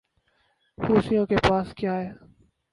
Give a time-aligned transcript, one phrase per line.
[0.77, 2.09] حوثیوں کے پاس کیا ہے؟